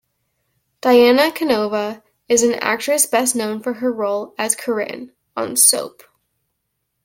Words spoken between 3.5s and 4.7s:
for her role as